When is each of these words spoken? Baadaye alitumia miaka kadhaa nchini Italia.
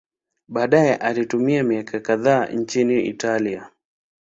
Baadaye 0.47 0.95
alitumia 0.95 1.63
miaka 1.63 1.99
kadhaa 1.99 2.45
nchini 2.45 3.01
Italia. 3.05 3.69